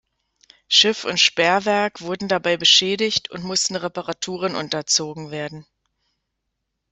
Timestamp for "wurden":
2.01-2.27